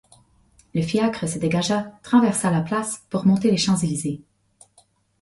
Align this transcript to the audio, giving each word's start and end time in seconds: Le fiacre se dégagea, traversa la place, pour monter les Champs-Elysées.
Le 0.73 0.81
fiacre 0.81 1.27
se 1.29 1.37
dégagea, 1.37 1.91
traversa 2.01 2.49
la 2.49 2.61
place, 2.61 3.05
pour 3.11 3.27
monter 3.27 3.51
les 3.51 3.57
Champs-Elysées. 3.57 4.23